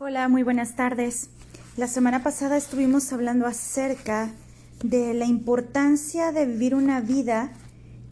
Hola, 0.00 0.28
muy 0.28 0.44
buenas 0.44 0.76
tardes. 0.76 1.28
La 1.76 1.88
semana 1.88 2.22
pasada 2.22 2.56
estuvimos 2.56 3.12
hablando 3.12 3.46
acerca 3.46 4.30
de 4.84 5.12
la 5.12 5.24
importancia 5.24 6.30
de 6.30 6.46
vivir 6.46 6.76
una 6.76 7.00
vida 7.00 7.52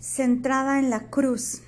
centrada 0.01 0.81
en 0.81 0.91
la 0.91 1.11
cruz. 1.11 1.63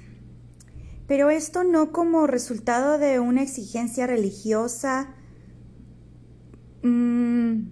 Pero 1.07 1.31
esto 1.31 1.63
no 1.63 1.93
como 1.93 2.27
resultado 2.27 2.99
de 2.99 3.21
una 3.21 3.43
exigencia 3.43 4.09
religiosa 4.09 5.15
mm, 6.83 7.69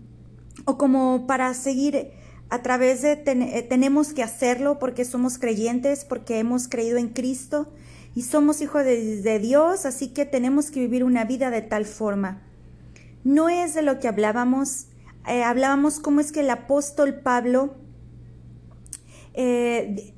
o 0.67 0.79
como 0.79 1.27
para 1.27 1.53
seguir 1.53 2.13
a 2.49 2.63
través 2.63 3.03
de 3.03 3.25
eh, 3.27 3.67
tenemos 3.69 4.13
que 4.13 4.23
hacerlo 4.23 4.79
porque 4.79 5.05
somos 5.05 5.39
creyentes, 5.39 6.05
porque 6.05 6.39
hemos 6.39 6.69
creído 6.69 6.99
en 6.99 7.09
Cristo 7.09 7.73
y 8.17 8.23
somos 8.23 8.62
hijos 8.62 8.83
de, 8.83 9.39
Dios, 9.41 9.85
así 9.85 10.09
que 10.09 10.25
tenemos 10.25 10.71
que 10.71 10.80
vivir 10.80 11.05
una 11.05 11.25
vida 11.25 11.51
de 11.51 11.61
tal 11.61 11.85
forma. 11.85 12.43
No 13.25 13.50
es 13.50 13.75
de 13.75 13.82
lo 13.82 14.00
que 14.00 14.09
hablábamos, 14.09 14.86
eh, 15.29 15.43
hablábamos 15.43 16.00
cómo 16.00 16.21
es 16.21 16.32
que 16.32 16.40
el 16.40 16.49
apóstol 16.49 17.21
Pablo 17.21 17.75
eh, 19.35 20.14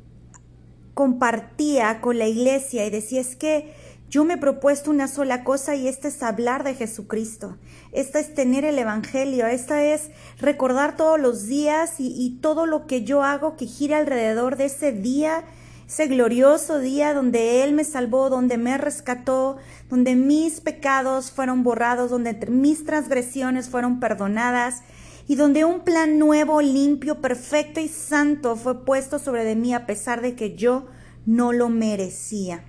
compartía 0.94 2.00
con 2.00 2.18
la 2.20 2.28
iglesia 2.28 2.86
y 2.86 2.90
decía 2.90 3.20
es 3.20 3.34
que 3.34 3.74
yo 4.08 4.24
me 4.24 4.34
he 4.34 4.38
propuesto 4.38 4.92
una 4.92 5.08
sola 5.08 5.42
cosa 5.42 5.74
y 5.74 5.88
esta 5.88 6.06
es 6.06 6.22
hablar 6.22 6.62
de 6.62 6.74
Jesucristo. 6.74 7.58
Esta 7.90 8.20
es 8.20 8.32
tener 8.32 8.64
el 8.64 8.78
Evangelio. 8.78 9.48
Esta 9.48 9.82
es 9.82 10.10
recordar 10.38 10.96
todos 10.96 11.18
los 11.18 11.46
días 11.46 11.98
y, 11.98 12.14
y 12.16 12.38
todo 12.38 12.64
lo 12.64 12.86
que 12.86 13.02
yo 13.02 13.24
hago 13.24 13.56
que 13.56 13.66
gire 13.66 13.96
alrededor 13.96 14.56
de 14.56 14.66
ese 14.66 14.92
día 14.92 15.44
ese 15.88 16.06
glorioso 16.06 16.78
día 16.80 17.14
donde 17.14 17.64
Él 17.64 17.72
me 17.72 17.82
salvó, 17.82 18.28
donde 18.28 18.58
me 18.58 18.76
rescató, 18.76 19.56
donde 19.88 20.16
mis 20.16 20.60
pecados 20.60 21.30
fueron 21.30 21.62
borrados, 21.62 22.10
donde 22.10 22.34
mis 22.50 22.84
transgresiones 22.84 23.70
fueron 23.70 23.98
perdonadas 23.98 24.82
y 25.26 25.36
donde 25.36 25.64
un 25.64 25.80
plan 25.80 26.18
nuevo, 26.18 26.60
limpio, 26.60 27.22
perfecto 27.22 27.80
y 27.80 27.88
santo 27.88 28.54
fue 28.56 28.84
puesto 28.84 29.18
sobre 29.18 29.44
de 29.44 29.56
mí 29.56 29.72
a 29.72 29.86
pesar 29.86 30.20
de 30.20 30.34
que 30.34 30.56
yo 30.56 30.86
no 31.24 31.52
lo 31.52 31.70
merecía. 31.70 32.64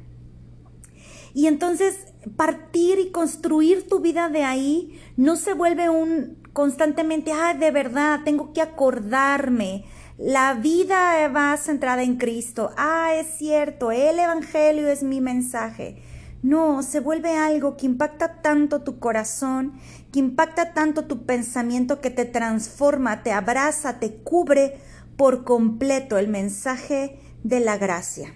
Y 1.33 1.47
entonces 1.47 1.97
partir 2.37 2.99
y 2.99 3.11
construir 3.11 3.87
tu 3.87 3.99
vida 3.99 4.29
de 4.29 4.43
ahí 4.43 4.97
no 5.17 5.35
se 5.35 5.53
vuelve 5.53 5.89
un 5.89 6.37
constantemente, 6.53 7.31
ah, 7.33 7.53
de 7.53 7.71
verdad, 7.71 8.21
tengo 8.23 8.53
que 8.53 8.61
acordarme, 8.61 9.85
la 10.19 10.53
vida 10.53 11.29
va 11.29 11.55
centrada 11.55 12.03
en 12.03 12.17
Cristo. 12.17 12.71
Ah, 12.75 13.13
es 13.15 13.37
cierto, 13.37 13.89
el 13.91 14.19
Evangelio 14.19 14.89
es 14.89 15.01
mi 15.01 15.21
mensaje. 15.21 16.03
No, 16.43 16.83
se 16.83 16.99
vuelve 16.99 17.37
algo 17.37 17.77
que 17.77 17.85
impacta 17.85 18.41
tanto 18.41 18.81
tu 18.81 18.99
corazón, 18.99 19.79
que 20.11 20.19
impacta 20.19 20.73
tanto 20.73 21.05
tu 21.05 21.25
pensamiento, 21.25 22.01
que 22.01 22.09
te 22.09 22.25
transforma, 22.25 23.23
te 23.23 23.31
abraza, 23.31 23.99
te 23.99 24.15
cubre 24.15 24.77
por 25.15 25.45
completo 25.45 26.17
el 26.17 26.27
mensaje 26.27 27.17
de 27.43 27.61
la 27.61 27.77
gracia. 27.77 28.33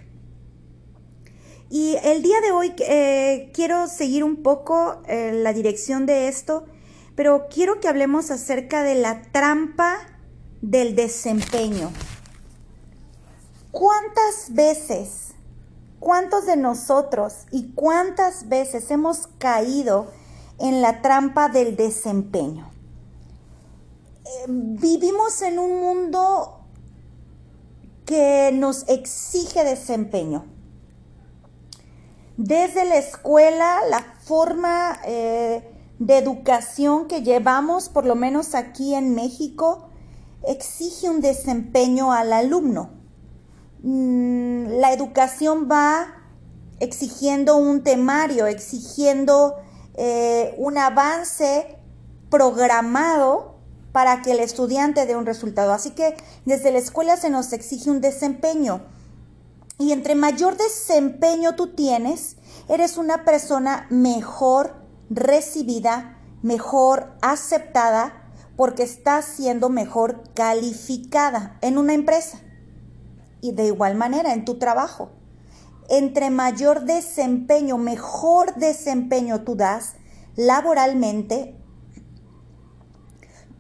Y 1.70 1.98
el 2.04 2.22
día 2.22 2.40
de 2.40 2.52
hoy 2.52 2.74
eh, 2.88 3.52
quiero 3.54 3.88
seguir 3.88 4.24
un 4.24 4.38
poco 4.42 5.02
eh, 5.08 5.34
la 5.34 5.52
dirección 5.52 6.06
de 6.06 6.30
esto, 6.30 6.66
pero 7.16 7.48
quiero 7.54 7.82
que 7.82 7.90
hablemos 7.90 8.32
acerca 8.32 8.84
de 8.84 8.96
la 8.96 9.22
trampa 9.34 10.13
del 10.64 10.96
desempeño. 10.96 11.92
¿Cuántas 13.72 14.54
veces, 14.54 15.34
cuántos 16.00 16.46
de 16.46 16.56
nosotros 16.56 17.34
y 17.52 17.74
cuántas 17.74 18.48
veces 18.48 18.90
hemos 18.90 19.28
caído 19.40 20.08
en 20.60 20.82
la 20.82 21.02
trampa 21.02 21.50
del 21.50 21.76
desempeño? 21.76 22.72
Eh, 24.26 24.46
vivimos 24.48 25.42
en 25.42 25.60
un 25.60 25.82
mundo 25.82 26.62
que 28.06 28.52
nos 28.54 28.88
exige 28.88 29.66
desempeño. 29.66 30.46
Desde 32.38 32.86
la 32.86 32.96
escuela, 32.96 33.82
la 33.90 34.16
forma 34.22 34.98
eh, 35.06 35.70
de 36.00 36.18
educación 36.18 37.10
que 37.10 37.22
llevamos, 37.22 37.90
por 37.90 38.06
lo 38.06 38.16
menos 38.16 38.56
aquí 38.56 38.96
en 38.96 39.14
México, 39.14 39.90
exige 40.48 41.10
un 41.10 41.22
desempeño 41.22 42.12
al 42.12 42.34
alumno. 42.34 42.92
Mm, 43.82 44.80
la 44.80 44.94
educación 44.94 45.68
va 45.72 46.08
exigiendo 46.80 47.58
un 47.58 47.84
temario, 47.84 48.48
exigiendo 48.48 49.56
eh, 49.96 50.56
un 50.58 50.78
avance 50.78 51.78
programado 52.30 53.60
para 53.92 54.22
que 54.22 54.32
el 54.32 54.40
estudiante 54.40 55.06
dé 55.06 55.16
un 55.16 55.26
resultado. 55.26 55.72
Así 55.72 55.92
que 55.92 56.16
desde 56.46 56.72
la 56.72 56.80
escuela 56.80 57.16
se 57.16 57.30
nos 57.30 57.54
exige 57.54 57.92
un 57.92 58.02
desempeño. 58.02 58.82
Y 59.78 59.92
entre 59.92 60.16
mayor 60.16 60.58
desempeño 60.58 61.56
tú 61.56 61.76
tienes, 61.76 62.38
eres 62.70 62.98
una 62.98 63.24
persona 63.26 63.88
mejor 63.90 64.76
recibida, 65.10 66.18
mejor 66.42 67.14
aceptada 67.22 68.23
porque 68.56 68.84
estás 68.84 69.26
siendo 69.26 69.70
mejor 69.70 70.24
calificada 70.34 71.58
en 71.62 71.78
una 71.78 71.94
empresa 71.94 72.40
y 73.42 73.52
de 73.52 73.66
igual 73.66 73.96
manera 73.96 74.34
en 74.34 74.46
tu 74.46 74.56
trabajo. 74.60 75.12
Entre 75.90 76.30
mayor 76.30 76.86
desempeño, 76.86 77.78
mejor 77.78 78.56
desempeño 78.56 79.42
tú 79.42 79.56
das 79.56 79.96
laboralmente, 80.36 81.56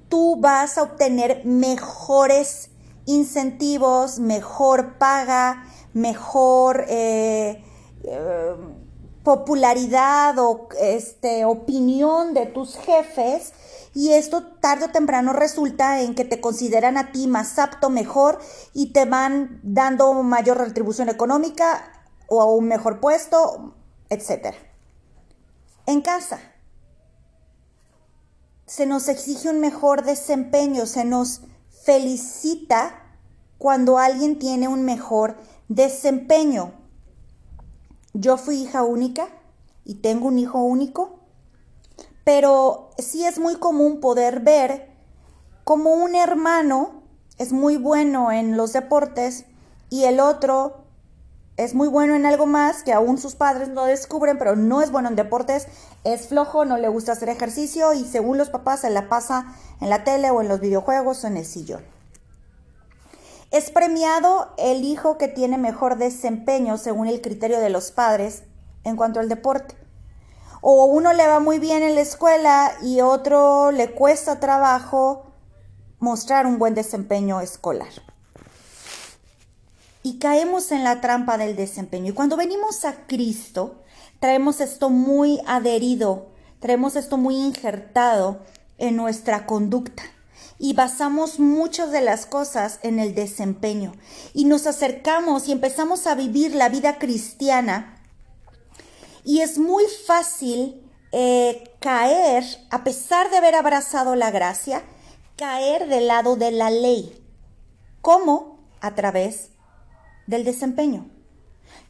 tú 0.10 0.38
vas 0.40 0.78
a 0.78 0.84
obtener 0.84 1.44
mejores 1.46 2.70
incentivos, 3.06 4.20
mejor 4.20 4.98
paga, 4.98 5.66
mejor 5.94 6.86
eh, 6.88 7.64
eh, 8.04 8.56
popularidad 9.24 10.38
o 10.40 10.68
este, 10.80 11.46
opinión 11.46 12.34
de 12.34 12.46
tus 12.46 12.76
jefes 12.76 13.54
y 13.94 14.12
esto 14.14 14.44
tarde 14.44 14.86
o 14.86 14.90
temprano 14.90 15.34
resulta 15.34 16.02
en 16.02 16.16
que 16.16 16.26
te 16.26 16.42
consideran 16.42 16.98
a 16.98 17.12
ti 17.12 17.28
más 17.28 17.58
apto, 17.60 17.90
mejor 17.90 18.40
y 18.74 18.92
te 18.92 19.06
van 19.06 19.60
dando 19.64 20.14
mayor 20.24 20.58
retribución 20.58 21.10
económica 21.10 22.06
o 22.28 22.54
un 22.54 22.68
mejor 22.68 23.00
puesto, 23.00 23.76
etc. 24.10 24.56
En 25.86 26.02
casa, 26.02 26.40
se 28.66 28.86
nos 28.86 29.08
exige 29.08 29.50
un 29.50 29.60
mejor 29.60 30.04
desempeño, 30.04 30.86
se 30.86 31.06
nos 31.06 31.42
felicita 31.84 33.00
cuando 33.58 34.00
alguien 34.00 34.40
tiene 34.40 34.68
un 34.68 34.84
mejor 34.84 35.38
desempeño. 35.68 36.83
Yo 38.14 38.38
fui 38.38 38.62
hija 38.64 38.84
única 38.84 39.28
y 39.86 39.96
tengo 39.96 40.28
un 40.28 40.40
hijo 40.40 40.60
único 40.60 41.24
pero 42.24 42.92
sí 42.98 43.26
es 43.26 43.40
muy 43.40 43.56
común 43.56 44.00
poder 44.00 44.40
ver 44.40 44.90
como 45.64 45.94
un 45.94 46.16
hermano 46.16 47.04
es 47.38 47.52
muy 47.52 47.78
bueno 47.78 48.32
en 48.32 48.58
los 48.58 48.74
deportes 48.74 49.46
y 49.90 50.06
el 50.06 50.20
otro 50.20 50.86
es 51.58 51.76
muy 51.76 51.88
bueno 51.88 52.16
en 52.16 52.26
algo 52.26 52.46
más 52.46 52.84
que 52.84 52.94
aún 52.94 53.18
sus 53.18 53.36
padres 53.36 53.70
no 53.70 53.86
descubren, 53.86 54.40
pero 54.40 54.56
no 54.56 54.82
es 54.82 54.90
bueno 54.90 55.10
en 55.10 55.16
deportes, 55.16 55.68
es 56.04 56.28
flojo, 56.28 56.66
no 56.66 56.78
le 56.78 56.88
gusta 56.88 57.12
hacer 57.12 57.30
ejercicio 57.30 57.94
y 57.94 58.06
según 58.06 58.40
los 58.40 58.50
papás 58.50 58.82
se 58.82 58.90
la 58.90 59.08
pasa 59.08 59.54
en 59.80 59.90
la 59.90 60.04
tele 60.04 60.32
o 60.32 60.42
en 60.42 60.48
los 60.48 60.60
videojuegos 60.60 61.24
o 61.24 61.28
en 61.28 61.38
el 61.38 61.46
sillón. 61.46 61.93
Es 63.54 63.72
premiado 63.72 64.54
el 64.58 64.84
hijo 64.84 65.18
que 65.18 65.30
tiene 65.30 65.58
mejor 65.58 65.98
desempeño 65.98 66.78
según 66.78 67.08
el 67.08 67.22
criterio 67.22 67.62
de 67.62 67.70
los 67.70 67.92
padres 67.92 68.44
en 68.84 68.98
cuanto 68.98 69.22
al 69.22 69.30
deporte 69.30 69.76
o 70.66 70.86
uno 70.86 71.12
le 71.12 71.28
va 71.28 71.42
muy 71.42 71.60
bien 71.60 71.84
en 71.84 71.94
la 71.94 72.02
escuela 72.02 72.72
y 72.82 73.02
otro 73.02 73.72
le 73.72 73.92
cuesta 73.92 74.40
trabajo 74.40 75.26
mostrar 76.00 76.48
un 76.48 76.58
buen 76.58 76.74
desempeño 76.74 77.42
escolar. 77.42 77.92
Y 80.04 80.20
caemos 80.20 80.72
en 80.72 80.86
la 80.86 81.02
trampa 81.02 81.38
del 81.38 81.58
desempeño. 81.58 82.12
Y 82.12 82.14
cuando 82.16 82.38
venimos 82.38 82.86
a 82.86 83.06
Cristo, 83.08 83.84
traemos 84.22 84.62
esto 84.62 84.90
muy 84.90 85.42
adherido, 85.46 86.28
traemos 86.60 86.96
esto 86.96 87.18
muy 87.18 87.36
injertado 87.36 88.40
en 88.78 88.96
nuestra 88.96 89.46
conducta 89.46 90.04
y 90.64 90.72
basamos 90.72 91.42
muchas 91.42 91.92
de 91.92 92.00
las 92.00 92.26
cosas 92.26 92.80
en 92.84 92.98
el 92.98 93.16
desempeño 93.16 93.92
y 94.34 94.46
nos 94.46 94.66
acercamos 94.66 95.50
y 95.50 95.52
empezamos 95.52 96.08
a 96.08 96.16
vivir 96.16 96.56
la 96.56 96.70
vida 96.70 97.00
cristiana 97.00 98.02
y 99.26 99.42
es 99.42 99.58
muy 99.58 99.84
fácil 100.08 100.90
eh, 101.12 101.76
caer, 101.82 102.46
a 102.70 102.86
pesar 102.86 103.30
de 103.30 103.40
haber 103.40 103.56
abrazado 103.56 104.16
la 104.16 104.32
gracia, 104.32 104.84
caer 105.36 105.90
del 105.90 106.08
lado 106.08 106.38
de 106.38 106.52
la 106.52 106.72
ley. 106.72 107.14
¿Cómo? 108.00 108.66
A 108.80 108.96
través 108.96 109.50
del 110.28 110.46
desempeño. 110.46 111.13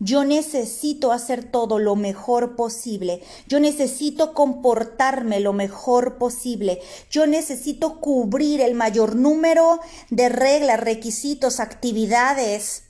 Yo 0.04 0.26
necesito 0.26 1.14
hacer 1.14 1.46
todo 1.46 1.80
lo 1.80 1.96
mejor 1.96 2.58
posible. 2.58 3.22
Yo 3.48 3.62
necesito 3.62 4.34
comportarme 4.34 5.40
lo 5.40 5.54
mejor 5.54 6.18
posible. 6.18 6.82
Yo 7.10 7.26
necesito 7.26 8.02
cubrir 8.02 8.60
el 8.60 8.76
mayor 8.76 9.16
número 9.16 9.80
de 10.10 10.28
reglas, 10.28 10.82
requisitos, 10.82 11.62
actividades 11.62 12.84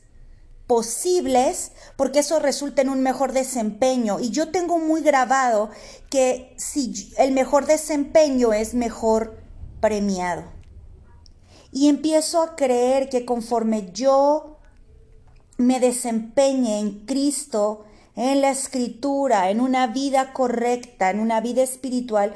posibles 0.66 1.72
porque 1.98 2.20
eso 2.20 2.40
resulta 2.40 2.82
en 2.82 2.90
un 2.90 3.04
mejor 3.04 3.32
desempeño. 3.32 4.20
Y 4.20 4.32
yo 4.32 4.50
tengo 4.50 4.80
muy 4.80 5.02
grabado 5.02 5.70
que 6.10 6.56
si 6.58 7.14
el 7.20 7.32
mejor 7.32 7.68
desempeño 7.68 8.54
es 8.54 8.74
mejor 8.74 9.38
premiado. 9.82 10.46
Y 11.72 11.90
empiezo 11.90 12.42
a 12.42 12.56
creer 12.56 13.10
que 13.10 13.24
conforme 13.24 13.92
yo 13.92 14.53
me 15.58 15.80
desempeñe 15.80 16.80
en 16.80 17.06
Cristo, 17.06 17.86
en 18.16 18.42
la 18.42 18.50
escritura, 18.50 19.50
en 19.50 19.62
una 19.62 19.88
vida 19.88 20.34
correcta, 20.34 21.10
en 21.10 21.20
una 21.20 21.42
vida 21.42 21.64
espiritual, 21.64 22.34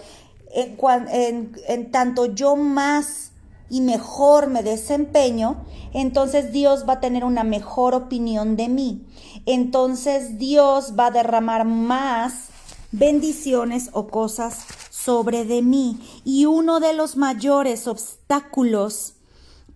en, 0.54 1.52
en 1.68 1.92
tanto 1.92 2.26
yo 2.26 2.56
más 2.56 3.32
y 3.70 3.82
mejor 3.82 4.48
me 4.48 4.64
desempeño, 4.64 5.66
entonces 5.94 6.52
Dios 6.52 6.86
va 6.88 6.94
a 6.94 7.00
tener 7.00 7.26
una 7.26 7.44
mejor 7.44 7.94
opinión 7.94 8.56
de 8.56 8.70
mí. 8.70 9.06
Entonces 9.46 10.38
Dios 10.38 10.94
va 10.98 11.08
a 11.08 11.12
derramar 11.12 11.66
más 11.66 12.48
bendiciones 12.92 13.90
o 13.94 14.08
cosas 14.08 14.66
sobre 14.90 15.46
de 15.46 15.62
mí. 15.62 16.00
Y 16.24 16.46
uno 16.46 16.80
de 16.80 16.94
los 16.94 17.18
mayores 17.18 17.88
obstáculos 17.88 19.17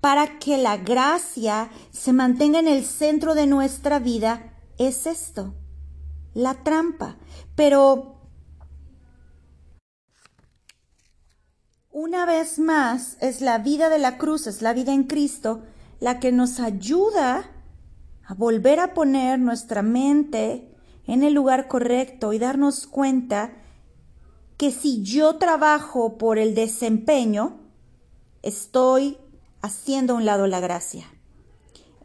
para 0.02 0.40
que 0.40 0.58
la 0.58 0.78
gracia 0.78 1.70
se 1.92 2.12
mantenga 2.12 2.60
en 2.60 2.68
el 2.68 2.86
centro 2.86 3.36
de 3.36 3.46
nuestra 3.46 4.00
vida 4.00 4.52
es 4.80 5.06
esto, 5.06 5.54
la 6.34 6.56
trampa. 6.64 7.18
Pero 7.56 8.20
una 11.92 12.26
vez 12.26 12.58
más 12.58 13.18
es 13.22 13.42
la 13.42 13.60
vida 13.60 13.90
de 13.90 14.00
la 14.00 14.18
cruz, 14.18 14.48
es 14.48 14.64
la 14.64 14.74
vida 14.74 14.92
en 14.92 15.04
Cristo, 15.04 15.62
la 16.00 16.20
que 16.20 16.32
nos 16.32 16.60
ayuda 16.60 17.52
a 18.26 18.34
volver 18.34 18.80
a 18.80 18.96
poner 18.96 19.38
nuestra 19.40 19.84
mente 19.84 20.76
en 21.06 21.24
el 21.24 21.34
lugar 21.34 21.68
correcto 21.68 22.34
y 22.34 22.40
darnos 22.40 22.88
cuenta 22.88 23.54
que 24.58 24.72
si 24.72 25.04
yo 25.04 25.36
trabajo 25.36 26.18
por 26.18 26.40
el 26.40 26.56
desempeño, 26.56 27.60
estoy 28.42 29.18
haciendo 29.62 30.14
a 30.14 30.18
un 30.18 30.26
lado 30.26 30.48
la 30.48 30.60
gracia. 30.60 31.06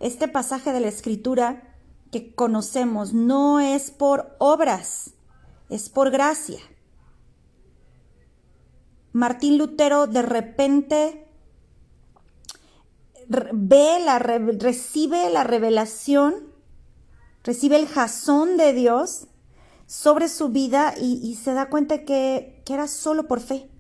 Este 0.00 0.28
pasaje 0.28 0.72
de 0.72 0.80
la 0.80 0.88
escritura 0.88 1.74
que 2.10 2.34
conocemos 2.34 3.12
no 3.12 3.60
es 3.60 3.90
por 3.90 4.36
obras, 4.38 5.14
es 5.68 5.88
por 5.88 6.10
gracia. 6.10 6.60
Martín 9.12 9.56
Lutero 9.56 10.06
de 10.06 10.22
repente 10.22 11.26
ve 13.28 13.98
la, 14.04 14.18
recibe 14.18 15.30
la 15.30 15.42
revelación, 15.42 16.34
recibe 17.42 17.76
el 17.76 17.88
jazón 17.88 18.56
de 18.56 18.72
Dios 18.72 19.28
sobre 19.86 20.28
su 20.28 20.50
vida 20.50 20.94
y, 21.00 21.34
se 21.36 21.54
da 21.54 21.70
cuenta 21.70 22.04
que, 22.04 22.62
que 22.66 22.74
era 22.74 22.88
solo 22.88 23.26
por 23.26 23.40
fe. 23.40 23.70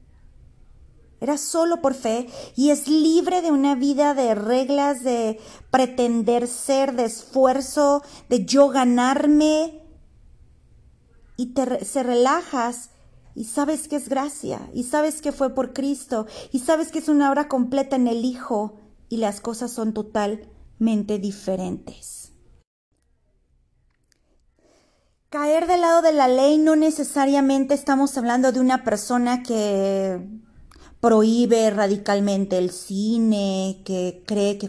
Era 1.20 1.38
solo 1.38 1.80
por 1.80 1.94
fe 1.94 2.28
y 2.56 2.70
es 2.70 2.88
libre 2.88 3.40
de 3.42 3.50
una 3.50 3.74
vida 3.74 4.14
de 4.14 4.34
reglas, 4.34 5.02
de 5.02 5.40
pretender 5.70 6.46
ser, 6.46 6.94
de 6.94 7.04
esfuerzo, 7.04 8.02
de 8.28 8.44
yo 8.44 8.68
ganarme. 8.68 9.82
Y 11.38 11.54
te, 11.54 11.84
se 11.84 12.02
relajas 12.02 12.90
y 13.34 13.44
sabes 13.44 13.88
que 13.88 13.96
es 13.96 14.08
gracia 14.08 14.70
y 14.72 14.84
sabes 14.84 15.20
que 15.20 15.32
fue 15.32 15.54
por 15.54 15.74
Cristo 15.74 16.26
y 16.52 16.60
sabes 16.60 16.90
que 16.90 16.98
es 16.98 17.08
una 17.08 17.30
obra 17.30 17.48
completa 17.48 17.96
en 17.96 18.08
el 18.08 18.24
Hijo 18.24 18.80
y 19.08 19.18
las 19.18 19.40
cosas 19.40 19.70
son 19.70 19.92
totalmente 19.92 21.18
diferentes. 21.18 22.32
Caer 25.28 25.66
del 25.66 25.82
lado 25.82 26.02
de 26.02 26.12
la 26.12 26.28
ley 26.28 26.56
no 26.56 26.76
necesariamente 26.76 27.74
estamos 27.74 28.16
hablando 28.16 28.52
de 28.52 28.60
una 28.60 28.84
persona 28.84 29.42
que 29.42 30.18
prohíbe 31.06 31.70
radicalmente 31.70 32.58
el 32.58 32.72
cine, 32.72 33.80
que 33.84 34.24
cree 34.26 34.58
que 34.58 34.68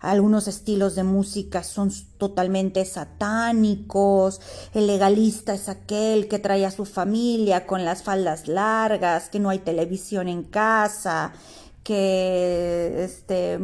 algunos 0.00 0.48
estilos 0.48 0.94
de 0.94 1.02
música 1.02 1.62
son 1.62 1.92
totalmente 2.16 2.82
satánicos, 2.86 4.40
el 4.72 4.86
legalista 4.86 5.52
es 5.52 5.68
aquel 5.68 6.28
que 6.28 6.38
trae 6.38 6.64
a 6.64 6.70
su 6.70 6.86
familia 6.86 7.66
con 7.66 7.84
las 7.84 8.02
faldas 8.02 8.48
largas, 8.48 9.28
que 9.28 9.38
no 9.38 9.50
hay 9.50 9.58
televisión 9.58 10.28
en 10.28 10.44
casa, 10.44 11.34
que 11.82 13.04
este, 13.04 13.58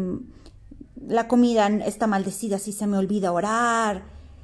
la 1.09 1.29
comida 1.29 1.67
está 1.87 2.07
maldecida 2.07 2.59
si 2.59 2.73
se 2.73 2.87
me 2.87 2.99
olvida 2.99 3.33
orar. 3.33 4.03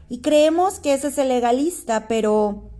Y 0.09 0.23
creemos 0.23 0.81
que 0.81 0.95
ese 0.95 1.09
es 1.09 1.19
el 1.19 1.29
legalista, 1.29 2.09
pero 2.09 2.71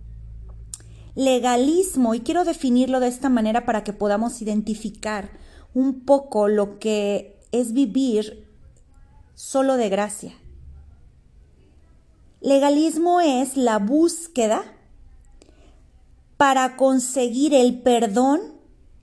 legalismo, 1.19 2.15
y 2.15 2.21
quiero 2.21 2.45
definirlo 2.45 3.01
de 3.01 3.09
esta 3.09 3.27
manera 3.27 3.65
para 3.65 3.83
que 3.83 3.91
podamos 3.91 4.41
identificar 4.41 5.29
un 5.73 6.05
poco 6.05 6.47
lo 6.47 6.79
que 6.79 7.41
es 7.51 7.73
vivir 7.73 8.47
solo 9.35 9.75
de 9.75 9.89
gracia. 9.89 10.33
Legalismo 12.39 13.19
es 13.19 13.57
la 13.57 13.79
búsqueda 13.79 14.63
para 16.37 16.77
conseguir 16.77 17.53
el 17.53 17.81
perdón 17.81 18.39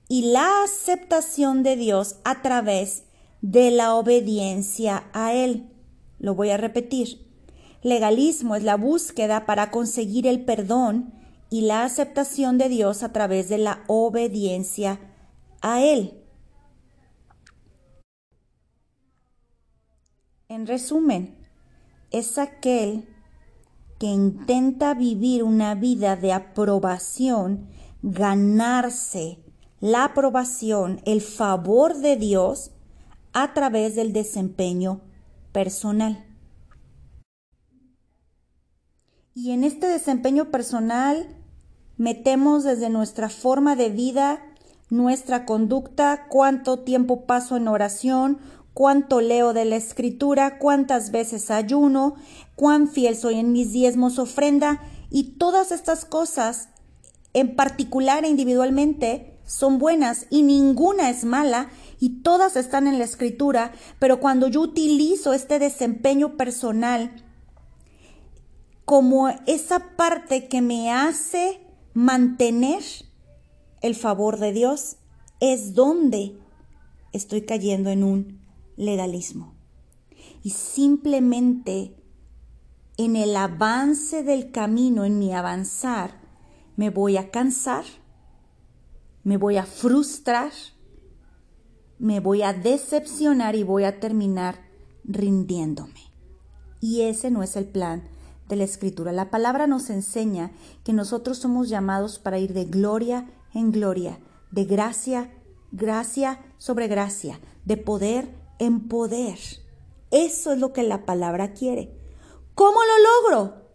y 0.09 0.31
la 0.31 0.63
aceptación 0.63 1.61
de 1.61 1.75
Dios 1.75 2.15
a 2.23 2.41
través 2.41 3.03
de 3.41 3.69
la 3.69 3.93
obediencia 3.93 5.03
a 5.13 5.35
Él. 5.35 5.69
Lo 6.17 6.33
voy 6.33 6.49
a 6.49 6.57
repetir. 6.57 7.27
Legalismo 7.83 8.55
es 8.55 8.63
la 8.63 8.75
búsqueda 8.75 9.45
para 9.45 9.69
conseguir 9.69 10.25
el 10.25 10.43
perdón 10.45 11.13
y 11.49 11.61
la 11.61 11.83
aceptación 11.83 12.57
de 12.57 12.69
Dios 12.69 13.03
a 13.03 13.13
través 13.13 13.49
de 13.49 13.57
la 13.57 13.83
obediencia 13.87 14.99
a 15.61 15.81
Él. 15.81 16.23
En 20.49 20.67
resumen, 20.67 21.37
es 22.11 22.37
aquel 22.37 23.07
que 23.99 24.07
intenta 24.07 24.93
vivir 24.93 25.43
una 25.43 25.75
vida 25.75 26.15
de 26.15 26.31
aprobación, 26.31 27.67
ganarse 28.01 29.39
la 29.79 30.05
aprobación, 30.05 31.01
el 31.05 31.21
favor 31.21 31.97
de 31.97 32.15
Dios 32.15 32.71
a 33.33 33.53
través 33.53 33.95
del 33.95 34.13
desempeño 34.13 35.01
personal. 35.51 36.26
Y 39.39 39.51
en 39.51 39.63
este 39.63 39.85
desempeño 39.85 40.49
personal 40.49 41.27
metemos 41.95 42.63
desde 42.63 42.89
nuestra 42.89 43.29
forma 43.29 43.75
de 43.75 43.91
vida, 43.91 44.41
nuestra 44.89 45.45
conducta, 45.45 46.25
cuánto 46.27 46.79
tiempo 46.79 47.27
paso 47.27 47.55
en 47.55 47.67
oración, 47.67 48.39
cuánto 48.73 49.21
leo 49.21 49.53
de 49.53 49.65
la 49.65 49.75
escritura, 49.75 50.57
cuántas 50.57 51.11
veces 51.11 51.51
ayuno, 51.51 52.15
cuán 52.55 52.87
fiel 52.87 53.15
soy 53.15 53.35
en 53.35 53.51
mis 53.51 53.71
diezmos 53.71 54.17
ofrenda 54.17 54.81
y 55.11 55.35
todas 55.37 55.71
estas 55.71 56.03
cosas 56.03 56.69
en 57.33 57.55
particular 57.55 58.25
e 58.25 58.29
individualmente 58.29 59.37
son 59.45 59.77
buenas 59.77 60.25
y 60.31 60.41
ninguna 60.41 61.11
es 61.11 61.25
mala 61.25 61.69
y 61.99 62.23
todas 62.23 62.55
están 62.55 62.87
en 62.87 62.97
la 62.97 63.05
escritura, 63.05 63.71
pero 63.99 64.19
cuando 64.19 64.47
yo 64.47 64.61
utilizo 64.61 65.33
este 65.33 65.59
desempeño 65.59 66.37
personal 66.37 67.11
como 68.87 69.27
esa 69.47 69.97
parte 69.97 70.47
que 70.47 70.61
me 70.61 70.93
hace 70.93 71.59
mantener 71.93 72.81
el 73.81 73.95
favor 73.95 74.39
de 74.39 74.53
Dios, 74.53 74.95
es 75.41 75.73
donde 75.73 76.39
estoy 77.11 77.41
cayendo 77.41 77.89
en 77.89 78.05
un 78.05 78.39
legalismo. 78.77 79.55
Y 80.41 80.51
simplemente 80.51 81.97
en 82.95 83.17
el 83.17 83.35
avance 83.35 84.23
del 84.23 84.53
camino, 84.53 85.03
en 85.03 85.19
mi 85.19 85.33
avanzar, 85.33 86.21
me 86.77 86.89
voy 86.89 87.17
a 87.17 87.29
cansar, 87.29 87.83
me 89.25 89.35
voy 89.35 89.57
a 89.57 89.65
frustrar, 89.65 90.53
me 91.99 92.21
voy 92.21 92.41
a 92.41 92.53
decepcionar 92.53 93.57
y 93.57 93.63
voy 93.63 93.83
a 93.83 93.99
terminar 93.99 94.61
rindiéndome. 95.03 96.13
Y 96.79 97.01
ese 97.01 97.31
no 97.31 97.43
es 97.43 97.57
el 97.57 97.65
plan 97.65 98.15
de 98.47 98.55
la 98.55 98.63
Escritura. 98.63 99.11
La 99.11 99.29
palabra 99.29 99.67
nos 99.67 99.89
enseña 99.89 100.51
que 100.83 100.93
nosotros 100.93 101.37
somos 101.37 101.69
llamados 101.69 102.19
para 102.19 102.39
ir 102.39 102.53
de 102.53 102.65
gloria 102.65 103.29
en 103.53 103.71
gloria, 103.71 104.19
de 104.51 104.65
gracia, 104.65 105.31
gracia 105.71 106.39
sobre 106.57 106.87
gracia, 106.87 107.39
de 107.65 107.77
poder 107.77 108.29
en 108.59 108.87
poder. 108.87 109.37
Eso 110.11 110.53
es 110.53 110.59
lo 110.59 110.73
que 110.73 110.83
la 110.83 111.05
palabra 111.05 111.53
quiere. 111.53 111.91
¿Cómo 112.55 112.79
lo 112.79 113.37
logro? 113.39 113.67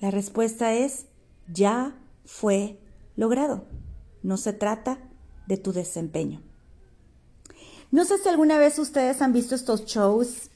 La 0.00 0.10
respuesta 0.10 0.74
es, 0.74 1.06
ya 1.46 1.96
fue 2.24 2.80
logrado. 3.16 3.66
No 4.22 4.36
se 4.36 4.52
trata 4.52 4.98
de 5.46 5.56
tu 5.56 5.72
desempeño. 5.72 6.42
No 7.90 8.04
sé 8.04 8.18
si 8.18 8.28
alguna 8.28 8.58
vez 8.58 8.78
ustedes 8.78 9.22
han 9.22 9.32
visto 9.32 9.54
estos 9.54 9.84
shows 9.84 10.50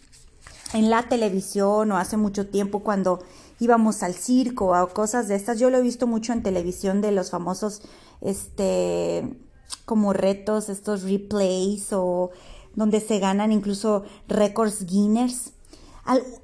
en 0.72 0.90
la 0.90 1.08
televisión 1.08 1.92
o 1.92 1.96
hace 1.96 2.16
mucho 2.16 2.48
tiempo 2.48 2.80
cuando 2.80 3.20
íbamos 3.60 4.02
al 4.02 4.14
circo 4.14 4.78
o 4.78 4.88
cosas 4.88 5.28
de 5.28 5.34
estas. 5.34 5.58
Yo 5.58 5.70
lo 5.70 5.78
he 5.78 5.82
visto 5.82 6.06
mucho 6.06 6.32
en 6.32 6.42
televisión 6.42 7.00
de 7.00 7.12
los 7.12 7.30
famosos, 7.30 7.82
este, 8.20 9.36
como 9.84 10.12
retos, 10.12 10.68
estos 10.68 11.02
replays 11.02 11.92
o 11.92 12.30
donde 12.74 13.00
se 13.00 13.18
ganan 13.18 13.52
incluso 13.52 14.04
récords 14.28 14.86
Guinness. 14.86 15.52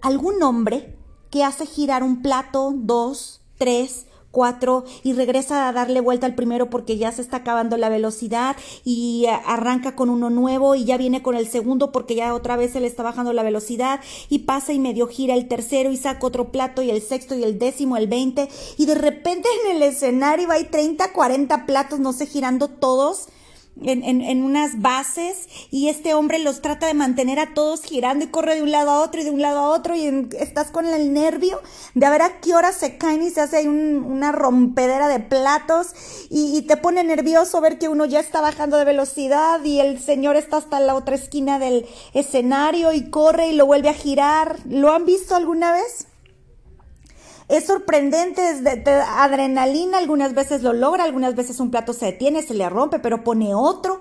algún 0.03 0.43
hombre 0.43 0.97
que 1.31 1.45
hace 1.45 1.67
girar 1.67 2.03
un 2.03 2.23
plato, 2.23 2.73
dos, 2.77 3.41
tres 3.59 4.07
cuatro 4.35 4.85
y 5.03 5.15
regresa 5.15 5.69
a 5.69 5.73
darle 5.73 6.01
vuelta 6.01 6.27
al 6.27 6.35
primero 6.35 6.69
porque 6.69 6.99
ya 6.99 7.13
se 7.13 7.23
está 7.23 7.39
acabando 7.39 7.79
la 7.79 7.89
velocidad 7.89 8.57
y 8.85 9.27
arranca 9.47 9.95
con 9.95 10.11
uno 10.11 10.29
nuevo 10.29 10.75
y 10.75 10.85
ya 10.85 10.99
viene 10.99 11.23
con 11.23 11.37
el 11.37 11.49
segundo 11.49 11.93
porque 11.93 12.17
ya 12.17 12.35
otra 12.35 12.57
vez 12.57 12.73
se 12.73 12.81
le 12.81 12.89
está 12.89 13.03
bajando 13.05 13.33
la 13.33 13.45
velocidad 13.45 14.01
y 14.29 14.41
pasa 14.41 14.73
y 14.73 14.81
medio 14.81 15.07
gira 15.07 15.35
el 15.35 15.47
tercero 15.49 15.91
y 15.91 15.97
saca 15.97 16.27
otro 16.27 16.51
plato 16.51 16.83
y 16.83 16.91
el 16.91 17.01
sexto 17.01 17.37
y 17.37 17.45
el 17.45 17.59
décimo, 17.59 17.97
el 17.97 18.09
veinte 18.09 18.49
y 18.77 18.87
de 18.87 18.97
repente 18.97 19.49
en 19.65 19.77
el 19.77 19.83
escenario 19.83 20.51
hay 20.51 20.65
30, 20.65 21.13
40 21.13 21.65
platos, 21.65 22.01
no 22.01 22.13
sé, 22.13 22.27
girando 22.27 22.69
todos 22.69 23.29
en, 23.83 24.43
unas 24.43 24.81
bases 24.81 25.49
y 25.71 25.89
este 25.89 26.15
hombre 26.15 26.39
los 26.39 26.63
trata 26.63 26.87
de 26.87 26.95
mantener 26.95 27.39
a 27.39 27.55
todos 27.55 27.83
girando 27.83 28.25
y 28.25 28.29
corre 28.29 28.55
de 28.55 28.63
un 28.63 28.71
lado 28.71 28.91
a 28.91 29.03
otro 29.03 29.21
y 29.21 29.25
de 29.25 29.31
un 29.31 29.43
lado 29.43 29.61
a 29.61 29.71
otro 29.71 29.95
y 29.95 30.29
estás 30.39 30.71
con 30.71 30.87
el 30.87 31.13
nervio 31.13 31.61
de 31.95 32.07
a 32.07 32.11
ver 32.11 32.23
a 32.23 32.41
qué 32.41 32.55
hora 32.55 32.73
se 32.73 32.97
caen 32.97 33.23
y 33.23 33.31
se 33.31 33.41
hace 33.41 33.59
ahí 33.59 33.67
una 33.67 34.33
rompedera 34.33 35.09
de 35.09 35.21
platos 35.21 35.95
y, 36.31 36.57
y, 36.57 36.63
te 36.63 36.77
pone 36.77 37.03
nervioso 37.05 37.61
ver 37.61 37.79
que 37.79 37.89
uno 37.89 38.05
ya 38.05 38.21
está 38.21 38.41
bajando 38.41 38.77
de 38.77 38.85
velocidad 38.85 39.63
y 39.65 39.81
el 39.81 40.01
señor 40.01 40.37
está 40.37 40.59
hasta 40.59 40.81
la 40.81 40.95
otra 40.95 41.17
esquina 41.17 41.59
del 41.59 41.87
escenario 42.13 42.93
y 42.93 43.11
corre 43.11 43.49
y 43.49 43.53
lo 43.53 43.67
vuelve 43.67 43.89
a 43.89 43.95
girar. 43.95 44.59
¿Lo 44.69 44.93
han 44.93 45.05
visto 45.05 45.35
alguna 45.35 45.73
vez? 45.73 46.07
Es 47.49 47.67
sorprendente, 47.67 48.51
es 48.51 48.63
adrenalina, 48.87 49.99
algunas 49.99 50.35
veces 50.35 50.63
lo 50.63 50.73
logra, 50.73 51.05
algunas 51.05 51.35
veces 51.35 51.61
un 51.61 51.71
plato 51.71 51.93
se 51.93 52.07
detiene, 52.07 52.43
se 52.43 52.55
le 52.55 52.69
rompe, 52.69 52.99
pero 52.99 53.23
pone 53.23 53.55
otro. 53.55 54.01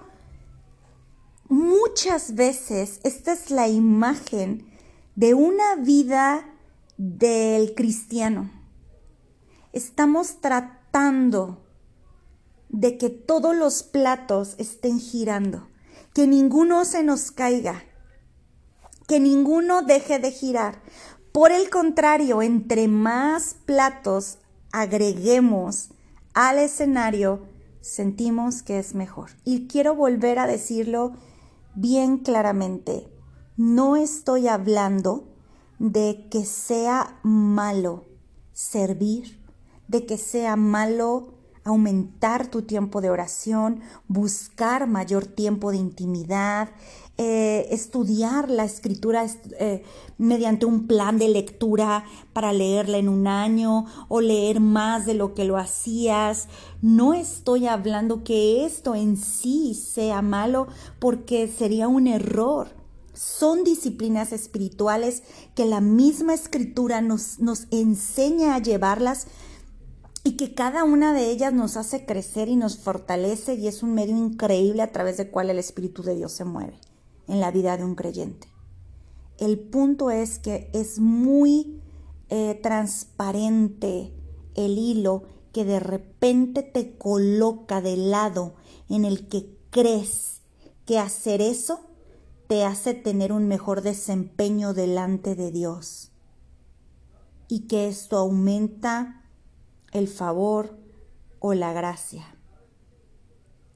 Muchas 1.50 2.36
veces 2.36 3.00
esta 3.04 3.34
es 3.34 3.52
la 3.52 3.68
imagen 3.68 4.72
de 5.16 5.34
una 5.34 5.76
vida 5.76 6.50
del 6.98 7.76
cristiano. 7.76 8.50
Estamos 9.74 10.40
tratando 10.40 11.64
de 12.70 12.98
que 12.98 13.10
todos 13.10 13.56
los 13.56 13.84
platos 13.84 14.56
estén 14.58 15.00
girando, 15.00 15.68
que 16.14 16.28
ninguno 16.28 16.86
se 16.86 17.04
nos 17.04 17.32
caiga, 17.32 17.84
que 19.08 19.20
ninguno 19.20 19.82
deje 19.82 20.20
de 20.20 20.32
girar, 20.32 20.82
por 21.34 21.52
el 21.52 21.72
contrario, 21.72 22.44
entre 22.44 22.88
más 22.88 23.56
platos 23.66 24.38
agreguemos 24.72 25.90
al 26.36 26.60
escenario, 26.60 27.48
sentimos 27.82 28.62
que 28.62 28.78
es 28.78 28.94
mejor. 28.94 29.32
Y 29.44 29.68
quiero 29.68 29.96
volver 29.96 30.38
a 30.38 30.46
decirlo 30.46 31.14
bien 31.74 32.20
claramente. 32.20 33.12
No 33.58 33.96
estoy 33.96 34.48
hablando 34.48 35.28
de 35.80 36.28
que 36.30 36.46
sea 36.46 37.20
malo 37.24 38.06
servir, 38.52 39.44
de 39.88 40.06
que 40.06 40.20
sea 40.20 40.56
malo 40.56 41.34
aumentar 41.64 42.48
tu 42.48 42.64
tiempo 42.64 43.02
de 43.02 43.10
oración, 43.10 43.82
buscar 44.08 44.88
mayor 44.88 45.26
tiempo 45.26 45.72
de 45.72 45.78
intimidad, 45.78 46.70
eh, 47.20 47.68
estudiar 47.70 48.50
la 48.50 48.66
escritura 48.66 49.28
eh, 49.60 49.84
mediante 50.18 50.66
un 50.66 50.88
plan 50.88 51.20
de 51.20 51.30
lectura 51.30 52.06
para 52.34 52.54
leerla 52.54 52.98
en 52.98 53.08
un 53.08 53.28
año 53.28 53.86
o 54.08 54.20
leer 54.20 54.60
más 54.60 55.06
de 55.06 55.14
lo 55.14 55.36
que 55.36 55.46
lo 55.46 55.58
hacías. 55.58 56.48
No 56.82 57.14
estoy 57.14 57.68
hablando 57.68 58.24
que 58.24 58.66
esto 58.66 58.96
en 58.96 59.18
sí 59.18 59.76
sea 59.76 60.24
malo 60.24 60.68
porque 60.98 61.48
sería 61.48 61.88
un 61.88 62.08
error. 62.08 62.70
Son 63.14 63.64
disciplinas 63.64 64.34
espirituales 64.34 65.22
que 65.54 65.68
la 65.68 65.82
misma 65.82 66.34
escritura 66.34 67.02
nos, 67.02 67.40
nos 67.40 67.68
enseña 67.70 68.56
a 68.56 68.60
llevarlas 68.60 69.28
y 70.24 70.38
que 70.38 70.54
cada 70.54 70.84
una 70.84 71.14
de 71.14 71.30
ellas 71.30 71.54
nos 71.54 71.76
hace 71.76 72.06
crecer 72.06 72.48
y 72.48 72.56
nos 72.56 72.78
fortalece 72.78 73.56
y 73.56 73.68
es 73.68 73.84
un 73.84 73.94
medio 73.94 74.16
increíble 74.16 74.82
a 74.82 74.92
través 74.92 75.18
del 75.18 75.30
cual 75.30 75.50
el 75.50 75.60
Espíritu 75.60 76.02
de 76.02 76.16
Dios 76.16 76.32
se 76.32 76.46
mueve 76.46 76.80
en 77.28 77.40
la 77.40 77.52
vida 77.52 77.76
de 77.78 77.84
un 77.84 77.96
creyente. 77.96 78.48
El 79.38 79.60
punto 79.60 80.12
es 80.12 80.40
que 80.40 80.70
es 80.74 81.00
muy 81.00 81.82
eh, 82.30 82.60
transparente 82.62 84.14
el 84.56 84.78
hilo 84.78 85.24
que 85.52 85.66
de 85.66 85.80
repente 85.80 86.64
te 86.64 86.98
coloca 86.98 87.82
del 87.82 88.12
lado 88.12 88.56
en 88.90 89.06
el 89.06 89.28
que 89.28 89.58
crees 89.70 90.42
que 90.86 91.00
hacer 91.00 91.42
eso 91.42 91.82
te 92.48 92.64
hace 92.64 92.94
tener 92.94 93.32
un 93.32 93.48
mejor 93.48 93.82
desempeño 93.82 94.74
delante 94.74 95.36
de 95.36 95.52
Dios 95.52 96.12
y 97.48 97.68
que 97.68 97.88
esto 97.88 98.18
aumenta 98.18 99.23
el 99.94 100.08
favor 100.08 100.78
o 101.40 101.54
la 101.54 101.72
gracia 101.72 102.36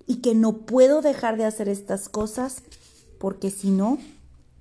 y 0.07 0.17
que 0.17 0.35
no 0.35 0.65
puedo 0.65 1.01
dejar 1.01 1.37
de 1.37 1.45
hacer 1.45 1.69
estas 1.69 2.09
cosas 2.09 2.63
porque 3.19 3.51
si 3.51 3.71
no, 3.71 3.97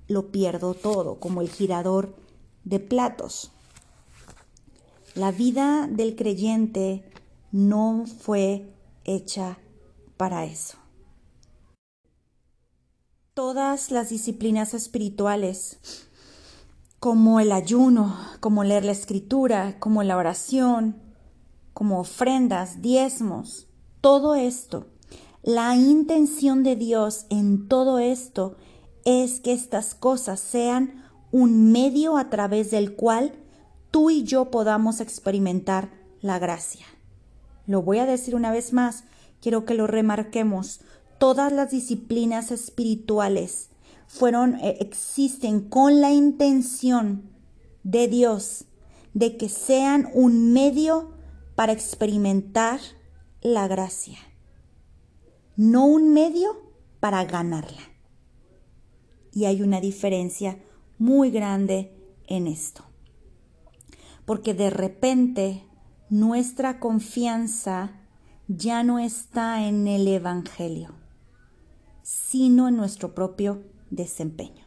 lo 0.07 0.31
pierdo 0.31 0.73
todo, 0.73 1.19
como 1.19 1.41
el 1.41 1.49
girador 1.49 2.15
de 2.63 2.79
platos. 2.79 3.51
La 5.15 5.31
vida 5.31 5.87
del 5.89 6.15
creyente 6.15 7.09
no 7.51 8.05
fue 8.05 8.73
hecha 9.03 9.57
para 10.17 10.45
eso. 10.45 10.77
Todas 13.33 13.91
las 13.91 14.09
disciplinas 14.09 14.73
espirituales, 14.73 15.77
como 16.99 17.39
el 17.39 17.51
ayuno, 17.51 18.17
como 18.39 18.63
leer 18.63 18.83
la 18.83 18.91
escritura, 18.91 19.79
como 19.79 20.03
la 20.03 20.17
oración, 20.17 21.06
como 21.77 21.99
ofrendas, 21.99 22.81
diezmos, 22.81 23.67
todo 24.01 24.33
esto 24.33 24.87
la 25.47 25.77
intención 25.77 26.61
de 26.63 26.75
Dios 26.75 27.25
en 27.29 27.69
todo 27.69 27.99
esto 27.99 28.57
es 29.05 29.39
que 29.39 29.53
estas 29.53 29.95
cosas 29.95 30.41
sean 30.41 31.05
un 31.31 31.71
medio 31.71 32.17
a 32.17 32.29
través 32.29 32.69
del 32.69 32.95
cual 32.95 33.31
tú 33.89 34.09
y 34.09 34.23
yo 34.23 34.51
podamos 34.51 34.99
experimentar 34.99 35.89
la 36.19 36.37
gracia. 36.37 36.85
Lo 37.65 37.81
voy 37.81 37.99
a 37.99 38.05
decir 38.05 38.35
una 38.35 38.51
vez 38.51 38.73
más, 38.73 39.05
quiero 39.41 39.63
que 39.63 39.73
lo 39.73 39.87
remarquemos. 39.87 40.81
Todas 41.17 41.53
las 41.53 41.71
disciplinas 41.71 42.51
espirituales 42.51 43.69
fueron 44.05 44.55
eh, 44.55 44.79
existen 44.81 45.61
con 45.61 46.01
la 46.01 46.11
intención 46.11 47.29
de 47.83 48.09
Dios 48.09 48.65
de 49.13 49.37
que 49.37 49.47
sean 49.47 50.09
un 50.13 50.51
medio 50.51 51.13
para 51.57 51.73
experimentar 51.73 52.79
la 53.41 53.67
gracia 53.67 54.17
no 55.57 55.87
un 55.87 56.13
medio 56.13 56.55
para 56.99 57.25
ganarla. 57.25 57.81
Y 59.33 59.45
hay 59.45 59.61
una 59.61 59.81
diferencia 59.81 60.63
muy 60.99 61.31
grande 61.31 61.91
en 62.27 62.47
esto. 62.47 62.85
Porque 64.25 64.53
de 64.53 64.69
repente 64.69 65.63
nuestra 66.09 66.79
confianza 66.79 67.99
ya 68.47 68.83
no 68.83 68.99
está 68.99 69.67
en 69.67 69.87
el 69.87 70.07
Evangelio, 70.07 70.93
sino 72.03 72.67
en 72.67 72.77
nuestro 72.77 73.13
propio 73.13 73.63
desempeño. 73.89 74.65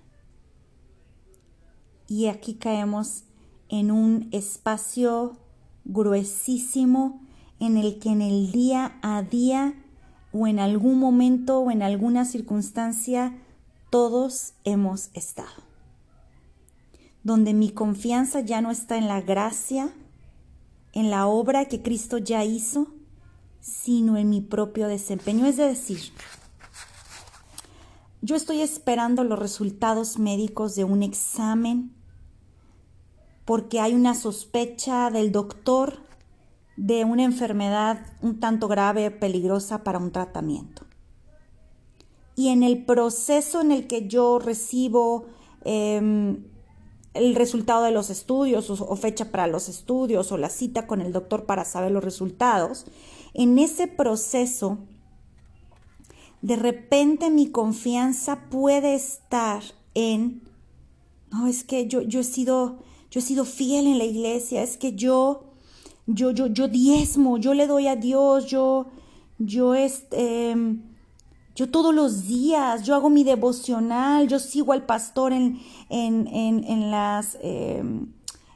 Y 2.08 2.26
aquí 2.26 2.54
caemos 2.54 3.24
en 3.68 3.92
un 3.92 4.28
espacio 4.32 5.38
gruesísimo 5.84 7.20
en 7.58 7.76
el 7.76 7.98
que 7.98 8.10
en 8.10 8.22
el 8.22 8.52
día 8.52 8.98
a 9.02 9.22
día 9.22 9.74
o 10.32 10.46
en 10.46 10.58
algún 10.58 10.98
momento 10.98 11.60
o 11.60 11.70
en 11.70 11.82
alguna 11.82 12.24
circunstancia 12.24 13.36
todos 13.90 14.54
hemos 14.64 15.10
estado. 15.14 15.64
Donde 17.22 17.52
mi 17.52 17.70
confianza 17.70 18.40
ya 18.40 18.60
no 18.60 18.70
está 18.70 18.96
en 18.96 19.08
la 19.08 19.20
gracia, 19.20 19.92
en 20.92 21.10
la 21.10 21.26
obra 21.26 21.66
que 21.66 21.82
Cristo 21.82 22.18
ya 22.18 22.44
hizo, 22.44 22.88
sino 23.60 24.16
en 24.16 24.30
mi 24.30 24.40
propio 24.40 24.88
desempeño. 24.88 25.46
Es 25.46 25.56
decir, 25.56 26.00
yo 28.22 28.36
estoy 28.36 28.62
esperando 28.62 29.24
los 29.24 29.38
resultados 29.38 30.18
médicos 30.18 30.74
de 30.76 30.84
un 30.84 31.02
examen 31.02 31.92
porque 33.50 33.80
hay 33.80 33.94
una 33.94 34.14
sospecha 34.14 35.10
del 35.10 35.32
doctor 35.32 36.04
de 36.76 37.04
una 37.04 37.24
enfermedad 37.24 38.06
un 38.22 38.38
tanto 38.38 38.68
grave, 38.68 39.10
peligrosa 39.10 39.82
para 39.82 39.98
un 39.98 40.12
tratamiento. 40.12 40.86
Y 42.36 42.50
en 42.50 42.62
el 42.62 42.84
proceso 42.84 43.60
en 43.60 43.72
el 43.72 43.88
que 43.88 44.06
yo 44.06 44.38
recibo 44.38 45.24
em, 45.64 46.44
el 47.12 47.34
resultado 47.34 47.82
de 47.82 47.90
los 47.90 48.08
estudios 48.08 48.70
o, 48.70 48.94
fecha 48.94 49.32
para 49.32 49.48
los 49.48 49.68
estudios 49.68 50.30
o 50.30 50.38
la 50.38 50.48
cita 50.48 50.86
con 50.86 51.00
el 51.00 51.12
doctor 51.12 51.44
para 51.44 51.64
saber 51.64 51.90
los 51.90 52.04
resultados, 52.04 52.86
en 53.34 53.58
ese 53.58 53.88
proceso, 53.88 54.78
de 56.40 56.54
repente 56.54 57.30
mi 57.30 57.50
confianza 57.50 58.48
puede 58.48 58.94
estar 58.94 59.64
en, 59.94 60.40
no, 61.32 61.48
es 61.48 61.64
que 61.64 61.88
yo, 61.88 62.00
yo 62.02 62.20
he 62.20 62.24
sido, 62.24 62.88
yo 63.10 63.20
he 63.20 63.22
sido 63.22 63.44
fiel 63.44 63.86
en 63.86 63.98
la 63.98 64.04
iglesia, 64.04 64.62
es 64.62 64.76
que 64.76 64.94
yo, 64.94 65.44
yo, 66.06 66.30
yo, 66.30 66.46
yo 66.46 66.68
diezmo, 66.68 67.38
yo 67.38 67.54
le 67.54 67.66
doy 67.66 67.88
a 67.88 67.96
Dios, 67.96 68.46
yo, 68.46 68.86
yo, 69.38 69.74
este, 69.74 70.54
yo 71.56 71.70
todos 71.70 71.94
los 71.94 72.26
días, 72.26 72.84
yo 72.84 72.94
hago 72.94 73.10
mi 73.10 73.24
devocional, 73.24 74.28
yo 74.28 74.38
sigo 74.38 74.72
al 74.72 74.86
pastor 74.86 75.32
en, 75.32 75.60
en, 75.88 76.26
en, 76.28 76.90
las, 76.90 77.36
em, 77.42 78.12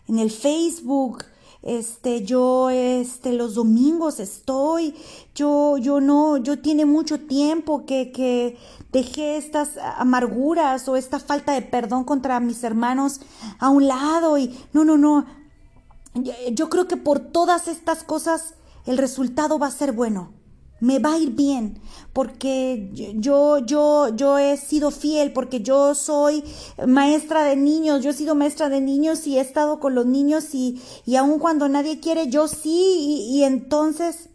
en 0.07 0.19
el 0.19 0.31
Facebook, 0.31 1.25
este, 1.65 2.25
yo, 2.25 2.69
este, 2.69 3.33
los 3.33 3.55
domingos 3.55 4.21
estoy, 4.21 4.95
yo, 5.35 5.79
yo 5.79 6.01
no, 6.01 6.37
yo 6.37 6.61
tiene 6.61 6.85
mucho 6.85 7.21
tiempo 7.21 7.87
que, 7.87 8.13
que 8.13 8.59
dejé 8.93 9.39
estas 9.39 9.79
amarguras 9.97 10.87
o 10.89 10.97
esta 10.97 11.19
falta 11.19 11.53
de 11.53 11.63
perdón 11.63 12.05
contra 12.05 12.39
mis 12.39 12.63
hermanos 12.65 13.21
a 13.59 13.71
un 13.71 13.89
lado 13.89 14.37
y 14.37 14.55
no, 14.75 14.85
no, 14.85 14.99
no, 14.99 15.25
yo 16.53 16.69
creo 16.69 16.87
que 16.87 16.99
por 16.99 17.19
todas 17.19 17.67
estas 17.67 18.05
cosas 18.05 18.55
el 18.85 18.99
resultado 18.99 19.59
va 19.59 19.69
a 19.69 19.73
ser 19.73 19.93
bueno 19.93 20.33
me 20.81 20.99
va 20.99 21.15
a 21.15 21.19
ir 21.19 21.31
bien, 21.31 21.81
porque 22.13 22.91
yo, 22.93 23.59
yo, 23.59 24.09
yo 24.15 24.39
he 24.39 24.57
sido 24.57 24.91
fiel, 24.91 25.33
porque 25.33 25.61
yo 25.61 25.95
soy 25.95 26.45
maestra 26.87 27.45
de 27.45 27.57
niños, 27.57 28.03
yo 28.03 28.11
he 28.11 28.15
sido 28.15 28.35
maestra 28.35 28.69
de 28.69 28.81
niños 28.81 29.27
y 29.27 29.39
he 29.39 29.41
estado 29.41 29.81
con 29.81 29.95
los 29.95 30.07
niños 30.07 30.55
y, 30.55 30.83
y 31.07 31.17
aun 31.17 31.39
cuando 31.39 31.69
nadie 31.69 32.01
quiere, 32.01 32.29
yo 32.29 32.49
sí, 32.49 33.27
y, 33.31 33.45
entonces, 33.45 34.29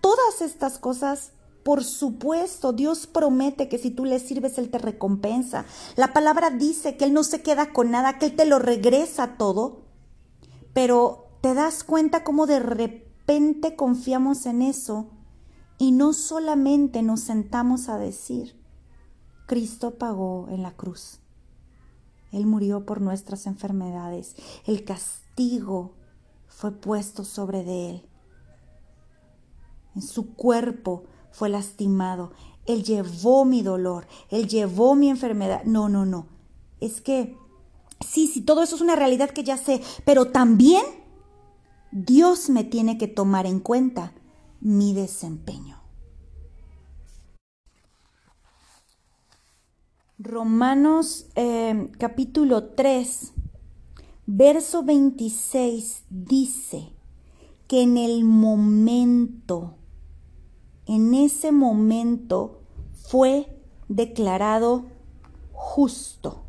todas 0.00 0.40
estas 0.40 0.78
cosas 0.78 1.32
por 1.62 1.82
supuesto, 1.82 2.74
Dios 2.74 3.06
promete 3.06 3.70
que 3.70 3.78
si 3.78 3.90
tú 3.90 4.04
le 4.04 4.18
sirves, 4.18 4.58
Él 4.58 4.68
te 4.68 4.76
recompensa. 4.76 5.64
La 5.96 6.12
palabra 6.12 6.50
dice 6.50 6.98
que 6.98 7.06
Él 7.06 7.14
no 7.14 7.24
se 7.24 7.40
queda 7.40 7.72
con 7.72 7.90
nada, 7.90 8.18
que 8.18 8.26
Él 8.26 8.36
te 8.36 8.44
lo 8.44 8.58
regresa 8.58 9.38
todo. 9.38 9.86
Pero 10.74 11.38
te 11.40 11.54
das 11.54 11.82
cuenta 11.82 12.22
cómo 12.22 12.46
de 12.46 12.60
repente 12.60 13.03
repente 13.26 13.74
confiamos 13.74 14.44
en 14.46 14.62
eso 14.62 15.06
y 15.78 15.92
no 15.92 16.12
solamente 16.12 17.02
nos 17.02 17.20
sentamos 17.20 17.88
a 17.88 17.98
decir, 17.98 18.54
Cristo 19.46 19.98
pagó 19.98 20.46
en 20.50 20.62
la 20.62 20.72
cruz. 20.72 21.20
Él 22.32 22.46
murió 22.46 22.84
por 22.84 23.00
nuestras 23.00 23.46
enfermedades. 23.46 24.36
El 24.66 24.84
castigo 24.84 25.94
fue 26.48 26.72
puesto 26.72 27.24
sobre 27.24 27.64
de 27.64 27.90
Él. 27.90 28.08
En 29.94 30.02
su 30.02 30.34
cuerpo 30.34 31.04
fue 31.30 31.48
lastimado. 31.48 32.32
Él 32.66 32.82
llevó 32.82 33.44
mi 33.44 33.62
dolor. 33.62 34.06
Él 34.30 34.48
llevó 34.48 34.96
mi 34.96 35.08
enfermedad. 35.08 35.64
No, 35.64 35.88
no, 35.88 36.04
no. 36.04 36.26
Es 36.80 37.00
que, 37.00 37.38
sí, 38.04 38.26
sí, 38.26 38.42
todo 38.42 38.62
eso 38.62 38.76
es 38.76 38.82
una 38.82 38.96
realidad 38.96 39.30
que 39.30 39.44
ya 39.44 39.56
sé, 39.56 39.80
pero 40.04 40.30
también 40.30 40.84
Dios 41.96 42.50
me 42.50 42.64
tiene 42.64 42.98
que 42.98 43.06
tomar 43.06 43.46
en 43.46 43.60
cuenta 43.60 44.12
mi 44.60 44.94
desempeño. 44.94 45.80
Romanos 50.18 51.26
eh, 51.36 51.92
capítulo 51.96 52.70
3, 52.70 53.32
verso 54.26 54.82
26 54.82 56.02
dice 56.10 56.92
que 57.68 57.82
en 57.82 57.96
el 57.96 58.24
momento, 58.24 59.76
en 60.86 61.14
ese 61.14 61.52
momento 61.52 62.60
fue 62.92 63.56
declarado 63.88 64.86
justo 65.52 66.42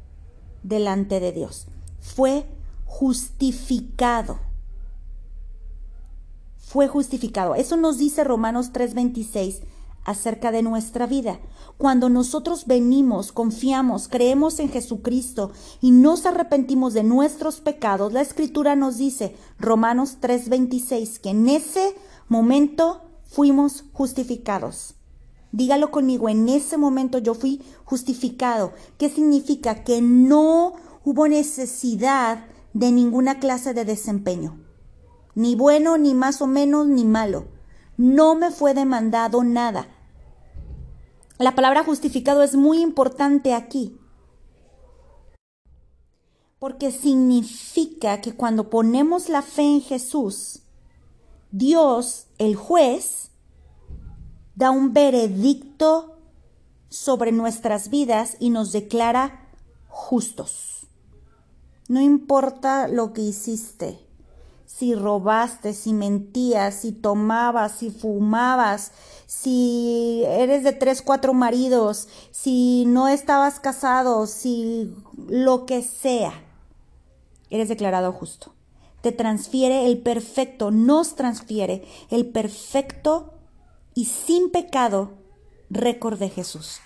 delante 0.63 1.19
de 1.19 1.32
Dios, 1.34 1.67
fue 2.00 2.48
justificado 2.86 4.44
fue 6.65 6.88
justificado. 6.88 7.56
Eso 7.56 7.78
nos 7.78 7.97
dice 7.99 8.23
Romanos 8.23 8.71
3:26 8.73 9.62
acerca 10.04 10.51
de 10.51 10.63
nuestra 10.63 11.06
vida. 11.06 11.39
Cuando 11.78 12.10
nosotros 12.10 12.65
venimos, 12.65 13.32
confiamos, 13.32 14.08
creemos 14.08 14.60
en 14.60 14.69
Jesucristo 14.69 15.51
y 15.82 15.91
nos 15.91 16.25
arrepentimos 16.25 16.93
de 16.93 17.04
nuestros 17.04 17.60
pecados, 17.60 18.13
la 18.13 18.21
escritura 18.21 18.75
nos 18.75 18.97
dice, 18.97 19.36
Romanos 19.60 20.17
3:26, 20.19 21.19
que 21.19 21.30
en 21.30 21.49
ese 21.49 21.95
momento 22.30 23.01
fuimos 23.25 23.86
justificados. 23.93 24.95
Dígalo 25.51 25.91
conmigo, 25.91 26.30
en 26.30 26.49
ese 26.49 26.78
momento 26.78 27.19
yo 27.19 27.34
fui 27.34 27.62
justificado. 27.84 28.73
¿Qué 28.97 29.10
significa? 29.10 29.84
Que 29.84 30.01
no 30.01 30.73
hubo 31.04 31.28
necesidad 31.28 32.45
de 32.73 32.91
ninguna 32.91 33.39
clase 33.39 33.73
de 33.73 33.86
desempeño 33.86 34.64
ni 35.36 35.56
bueno, 35.56 35.98
ni 35.98 36.13
más 36.13 36.41
o 36.41 36.48
menos, 36.48 36.88
ni 36.88 37.06
malo. 37.06 37.45
No 37.98 38.36
me 38.36 38.52
fue 38.52 38.74
demandado 38.74 39.43
nada. 39.43 39.88
La 41.38 41.54
palabra 41.54 41.84
justificado 41.84 42.43
es 42.43 42.56
muy 42.56 42.82
importante 42.82 43.54
aquí, 43.54 43.98
porque 46.60 46.91
significa 46.91 48.21
que 48.21 48.34
cuando 48.34 48.69
ponemos 48.69 49.28
la 49.28 49.41
fe 49.41 49.63
en 49.63 49.82
Jesús, 49.82 50.62
Dios, 51.52 52.28
el 52.38 52.56
juez, 52.56 53.32
da 54.56 54.71
un 54.71 54.93
veredicto 54.93 56.17
sobre 56.89 57.34
nuestras 57.34 57.89
vidas 57.89 58.38
y 58.39 58.50
nos 58.50 58.71
declara 58.71 59.50
justos. 59.89 60.88
No 61.89 62.00
importa 62.00 62.88
lo 62.88 63.12
que 63.12 63.21
hiciste, 63.21 64.05
si 64.65 64.95
robaste, 64.95 65.73
si 65.73 65.93
mentías, 65.93 66.75
si 66.75 66.91
tomabas, 66.91 67.73
si 67.73 67.91
fumabas, 67.91 68.91
si 69.25 70.23
eres 70.25 70.63
de 70.63 70.73
tres, 70.73 71.01
cuatro 71.01 71.34
maridos, 71.34 72.08
si 72.32 72.86
no 72.86 73.08
estabas 73.08 73.60
casado, 73.60 74.28
si 74.28 74.93
lo 75.28 75.65
que 75.65 75.82
sea, 75.82 76.34
eres 77.49 77.69
declarado 77.69 78.12
justo. 78.12 78.54
Te 79.01 79.12
transfiere 79.12 79.86
el 79.88 79.99
perfecto, 79.99 80.71
nos 80.71 81.15
transfiere 81.15 81.86
el 82.10 82.28
perfecto 82.28 83.34
y 83.93 84.06
sin 84.06 84.49
pecado 84.49 85.13
récord 85.69 86.19
de 86.19 86.30
Jesús. 86.30 86.80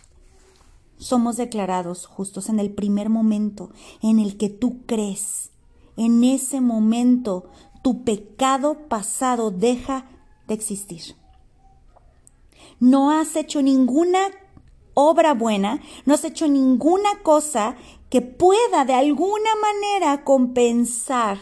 Somos 0.98 1.38
declarados 1.38 2.06
justos 2.06 2.50
en 2.50 2.60
el 2.60 2.72
primer 2.72 3.10
momento 3.10 3.70
en 4.02 4.20
el 4.20 4.38
que 4.38 4.50
tú 4.50 4.86
crees. 4.86 5.52
En 5.96 6.24
ese 6.24 6.62
momento 6.62 7.50
tu 7.82 8.04
pecado 8.04 8.88
pasado 8.88 9.52
deja 9.52 10.06
de 10.48 10.54
existir. 10.54 11.16
No 12.80 13.12
has 13.12 13.36
hecho 13.36 13.62
ninguna 13.62 14.20
obra 14.94 15.34
buena, 15.34 15.82
no 16.06 16.14
has 16.14 16.24
hecho 16.24 16.48
ninguna 16.48 17.10
cosa 17.24 17.76
que 18.10 18.22
pueda 18.22 18.86
de 18.86 18.94
alguna 18.94 19.50
manera 19.62 20.24
compensar 20.24 21.38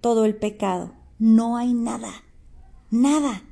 todo 0.00 0.24
el 0.24 0.36
pecado. 0.36 0.94
No 1.18 1.56
hay 1.56 1.74
nada, 1.74 2.24
nada. 2.90 3.42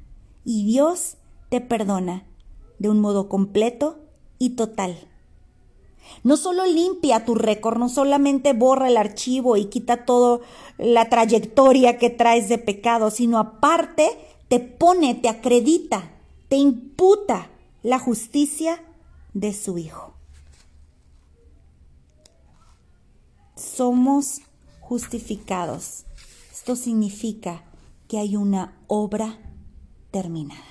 Y 0.44 0.64
Dios 0.64 1.18
te 1.48 1.60
perdona 1.60 2.26
de 2.78 2.88
un 2.88 3.00
modo 3.00 3.28
completo 3.28 3.98
y 4.38 4.50
total. 4.56 5.10
No 6.23 6.37
solo 6.37 6.66
limpia 6.66 7.25
tu 7.25 7.35
récord, 7.35 7.79
no 7.79 7.88
solamente 7.88 8.53
borra 8.53 8.88
el 8.88 8.96
archivo 8.96 9.57
y 9.57 9.66
quita 9.66 10.05
toda 10.05 10.40
la 10.79 11.09
trayectoria 11.09 11.99
que 11.99 12.11
traes 12.11 12.49
de 12.49 12.59
pecado, 12.59 13.11
sino 13.11 13.38
aparte 13.38 14.11
te 14.49 14.61
pone, 14.61 15.14
te 15.14 15.29
acredita, 15.29 16.11
te 16.49 16.57
imputa 16.57 17.49
la 17.83 17.99
justicia 17.99 18.83
de 19.33 19.55
su 19.55 19.79
Hijo. 19.79 20.14
Somos 23.57 24.40
justificados. 24.81 26.05
Esto 26.51 26.77
significa 26.77 27.62
que 28.09 28.18
hay 28.18 28.37
una 28.37 28.77
obra 28.88 29.38
terminada. 30.11 30.64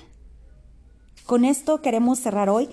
con 1.24 1.44
esto 1.44 1.80
queremos 1.80 2.18
cerrar 2.18 2.50
hoy. 2.50 2.68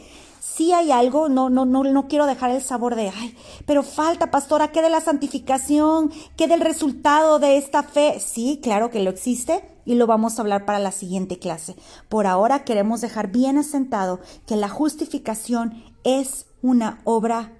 Si 0.56 0.72
hay 0.72 0.92
algo, 0.92 1.30
no, 1.30 1.50
no, 1.50 1.66
no, 1.66 1.84
no 1.84 2.08
quiero 2.08 2.26
dejar 2.26 2.50
el 2.50 2.64
sabor 2.64 2.96
de, 2.96 3.12
ay, 3.16 3.38
pero 3.66 3.84
falta, 3.84 4.32
pastora, 4.32 4.72
¿qué 4.72 4.82
de 4.82 4.90
la 4.90 5.02
santificación? 5.02 6.12
¿Qué 6.36 6.48
del 6.48 6.62
resultado 6.62 7.38
de 7.38 7.58
esta 7.58 7.84
fe? 7.84 8.20
Sí, 8.20 8.60
claro 8.64 8.90
que 8.90 9.04
lo 9.04 9.10
existe 9.12 9.64
y 9.86 9.96
lo 9.96 10.08
vamos 10.08 10.38
a 10.38 10.42
hablar 10.42 10.66
para 10.66 10.80
la 10.80 10.92
siguiente 10.92 11.38
clase. 11.38 11.76
Por 12.10 12.26
ahora 12.26 12.64
queremos 12.64 13.02
dejar 13.02 13.32
bien 13.32 13.58
asentado 13.58 14.20
que 14.48 14.56
la 14.56 14.70
justificación 14.70 15.84
es 16.04 16.48
una 16.62 17.02
obra 17.04 17.54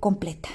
completa. 0.00 0.48